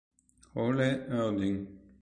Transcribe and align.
Oleh 0.55 1.05
Rodin 1.13 1.55